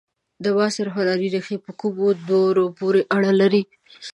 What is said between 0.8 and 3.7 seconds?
هنر ریښې په کومو دورو پورې اړه لري؟